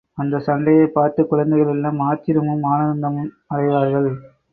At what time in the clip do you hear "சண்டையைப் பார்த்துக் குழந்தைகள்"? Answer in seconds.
0.45-1.67